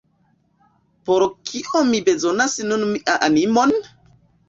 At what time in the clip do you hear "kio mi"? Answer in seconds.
1.51-2.01